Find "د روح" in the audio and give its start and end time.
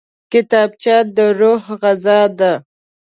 1.15-1.63